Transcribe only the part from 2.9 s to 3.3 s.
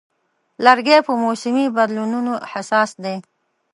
دی.